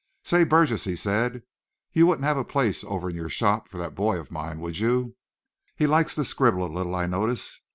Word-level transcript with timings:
"Say, 0.23 0.45
Burgess," 0.45 0.85
he 0.85 0.95
said, 0.95 1.43
"you 1.93 2.07
wouldn't 2.07 2.25
have 2.25 2.35
a 2.35 2.43
place 2.43 2.83
over 2.83 3.11
in 3.11 3.15
your 3.15 3.29
shop 3.29 3.69
for 3.69 3.77
that 3.77 3.93
boy 3.93 4.19
of 4.19 4.31
mine, 4.31 4.59
would 4.59 4.79
you? 4.79 5.15
He 5.75 5.85
likes 5.85 6.15
to 6.15 6.25
scribble 6.25 6.65
a 6.65 6.73
little, 6.73 6.95
I 6.95 7.05
notice. 7.05 7.61